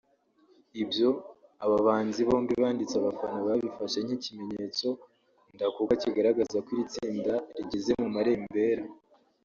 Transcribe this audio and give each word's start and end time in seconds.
Ibyo 0.83 1.09
aba 1.63 1.77
bahanzi 1.85 2.21
bombi 2.27 2.53
banditse 2.63 2.95
abafana 2.97 3.39
babifashe 3.47 3.99
nk’ikimenyetso 4.05 4.87
ndakuka 5.53 5.93
kigaragaza 6.03 6.57
ko 6.65 6.69
iri 6.73 6.85
tsinda 6.93 7.33
rigeze 7.57 7.91
mu 8.01 8.07
marembera 8.15 8.83